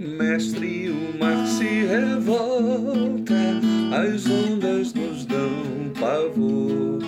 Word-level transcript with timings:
Mestre, 0.00 0.90
o 0.90 1.16
mar 1.16 1.46
se 1.46 1.86
revolta, 1.86 3.34
as 3.94 4.26
ondas 4.26 4.92
nos 4.94 5.24
dão 5.26 5.92
pavor. 6.00 6.98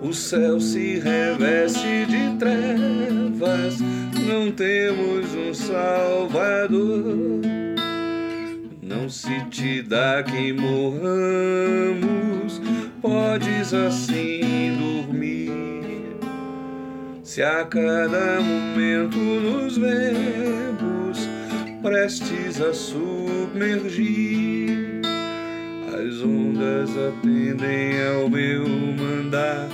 O 0.00 0.12
céu 0.12 0.60
se 0.60 1.00
reveste 1.00 2.06
de 2.06 2.36
trevas, 2.38 3.80
não 4.24 4.52
temos 4.52 5.34
um 5.34 5.52
Salvador. 5.52 7.57
Não 8.88 9.06
se 9.06 9.44
te 9.50 9.82
dá 9.82 10.22
que 10.22 10.50
morramos, 10.50 10.98
podes 13.02 13.74
assim 13.74 14.78
dormir. 14.80 16.16
Se 17.22 17.42
a 17.42 17.66
cada 17.66 18.40
momento 18.40 19.18
nos 19.18 19.76
vemos 19.76 21.18
prestes 21.82 22.62
a 22.62 22.72
submergir, 22.72 23.12
as 25.92 26.22
ondas 26.22 26.88
atendem 26.96 28.02
ao 28.06 28.30
meu 28.30 28.66
mandar 28.66 29.68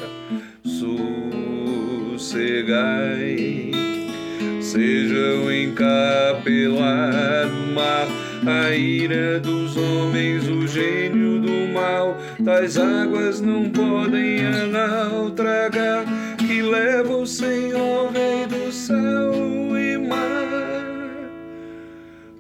sossegai. 2.19 3.94
Seja 4.75 5.37
o 5.37 5.53
encapelar 5.53 6.43
do 7.47 7.73
mar, 7.75 8.09
a 8.45 8.75
ira 8.75 9.39
dos 9.39 9.77
homens, 9.77 10.49
o 10.49 10.67
gênio 10.67 11.41
do 11.41 11.73
mal, 11.73 12.19
tais 12.45 12.77
águas 12.77 13.41
não 13.41 13.71
podem 13.71 14.39
tragar 15.37 16.05
que 16.39 16.61
leva 16.61 17.17
o 17.19 17.25
Senhor, 17.25 18.11
Rei 18.11 18.47
do 18.47 18.73
céu 18.73 19.33
e 19.79 19.97
mar. 19.97 21.31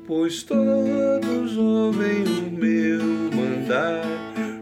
Pois 0.04 0.42
todos 0.42 1.56
ouvem 1.56 2.24
o 2.24 2.50
meu 2.50 3.00
mandar, 3.32 4.02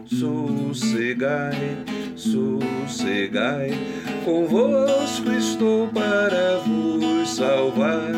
sossegai, 0.05 1.75
sossegai, 2.15 3.71
convosco 4.23 5.31
estou 5.31 5.87
para 5.87 6.59
vos 6.59 6.92
salvar, 7.33 8.11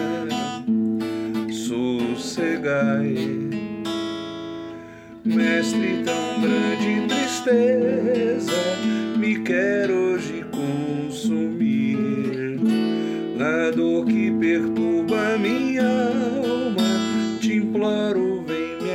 sossegai. 1.50 3.16
Mestre, 5.24 6.04
tão 6.04 6.42
grande 6.42 7.08
tristeza 7.08 8.52
me 9.18 9.40
quer 9.40 9.90
hoje 9.90 10.46
consumir. 10.52 11.98
Na 13.38 13.72
dor 13.72 14.06
que 14.06 14.32
perturba 14.32 15.38
minha 15.38 15.88
alma, 16.44 16.84
te 17.40 17.54
imploro, 17.56 18.44
vem 18.46 18.82
me 18.82 18.92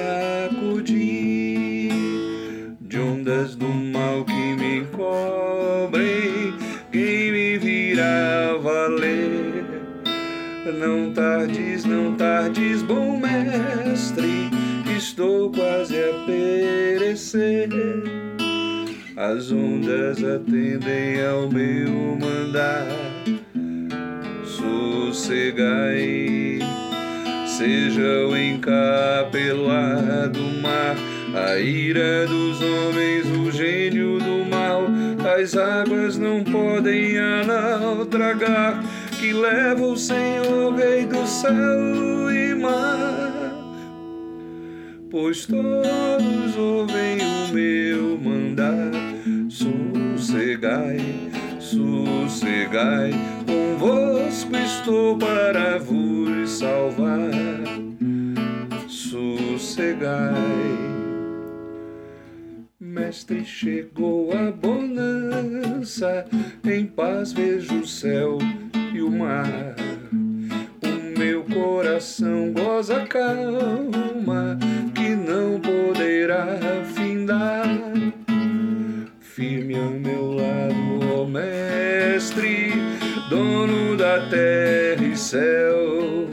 acudir. 0.46 1.92
De 2.78 2.98
ondas 2.98 3.56
do 3.56 3.68
mal 3.68 3.89
Não 10.80 11.12
tardes, 11.12 11.84
não 11.84 12.14
tardes, 12.14 12.82
bom 12.82 13.20
mestre, 13.20 14.48
estou 14.96 15.52
quase 15.52 15.94
a 15.94 16.24
perecer. 16.24 17.68
As 19.14 19.52
ondas 19.52 20.24
atendem 20.24 21.22
ao 21.22 21.50
meu 21.50 22.16
mandar. 22.18 22.86
Sossegai, 24.42 25.80
seja 27.46 28.26
o 28.26 28.34
encapelar 28.34 30.30
do 30.30 30.62
mar, 30.62 30.96
a 31.34 31.58
ira 31.58 32.26
dos 32.26 32.58
homens, 32.62 33.26
o 33.26 33.50
gênio 33.52 34.18
do 34.18 34.46
mal. 34.48 34.86
As 35.38 35.54
águas 35.54 36.16
não 36.16 36.42
podem 36.42 37.16
tragar 38.10 38.82
que 39.20 39.34
leva 39.34 39.84
o 39.84 39.96
Senhor, 39.98 40.74
Rei 40.74 41.04
do 41.04 41.26
céu 41.26 42.32
e 42.32 42.54
mar. 42.54 43.52
Pois 45.10 45.44
todos 45.44 46.56
ouvem 46.56 47.18
o 47.20 47.52
meu 47.52 48.18
mandar. 48.18 48.90
Sossegai, 49.50 50.98
sossegai, 51.58 53.10
convosco 53.46 54.56
estou 54.56 55.18
para 55.18 55.78
vos 55.78 56.50
salvar, 56.50 57.30
sossegai. 58.88 60.34
Mestre, 62.80 63.44
chegou 63.44 64.32
a 64.32 64.50
bonança, 64.50 66.24
em 66.64 66.86
paz 66.86 67.32
vejo 67.32 67.80
o 67.80 67.86
céu 67.86 68.38
e 69.00 69.02
o 69.02 69.10
mar. 69.10 69.74
O 70.82 71.18
meu 71.18 71.42
coração 71.44 72.52
goza 72.52 73.06
calma, 73.06 74.58
que 74.94 75.08
não 75.16 75.58
poderá 75.58 76.84
findar 76.94 77.66
firme 79.20 79.74
ao 79.74 79.90
meu 79.90 80.32
lado, 80.32 81.20
ó 81.22 81.24
Mestre, 81.24 82.72
dono 83.30 83.96
da 83.96 84.28
terra 84.28 85.02
e 85.02 85.16
céu. 85.16 86.28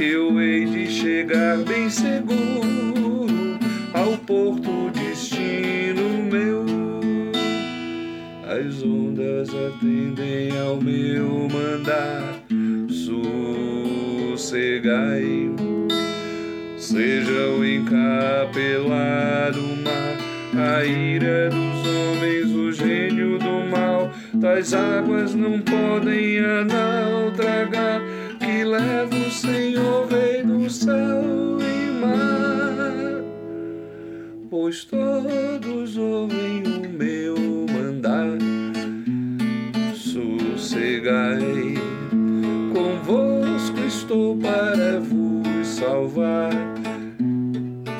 Eu 0.00 0.40
hei 0.40 0.66
de 0.66 0.90
chegar 0.90 1.58
bem 1.58 1.88
seguro 1.88 3.58
ao 3.94 4.16
porto 4.18 4.90
destino 4.90 5.15
As 8.56 8.82
ondas 8.82 9.50
atendem 9.50 10.58
ao 10.58 10.80
meu 10.80 11.46
mandar, 11.46 12.42
sossegai. 14.32 15.50
Seja 16.78 17.50
o 17.50 17.62
encapelar 17.62 19.52
do 19.52 19.76
mar, 19.84 20.16
a 20.56 20.82
ira 20.86 21.50
dos 21.50 21.86
homens, 21.86 22.50
o 22.50 22.72
gênio 22.72 23.38
do 23.38 23.68
mal, 23.70 24.10
tais 24.40 24.72
águas 24.72 25.34
não 25.34 25.60
podem 25.60 26.40
tragar 27.36 28.00
que 28.40 28.64
leva 28.64 29.14
o 29.14 29.30
Senhor, 29.30 30.08
Rei 30.08 30.42
do 30.42 30.70
céu 30.70 31.58
e 31.60 31.90
mar. 32.00 33.22
Pois 34.48 34.82
todos 34.84 35.98
ouvem 35.98 36.45
sossegai, 40.66 41.74
convosco 42.74 43.78
estou 43.86 44.36
para 44.36 44.98
vos 45.00 45.66
salvar, 45.66 46.50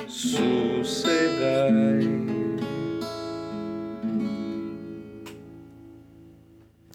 sossegai. 0.09 1.47